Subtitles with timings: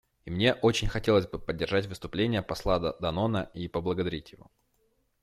[0.25, 4.49] И мне очень хотелось бы поддержать выступление посла Данона и поблагодарить его.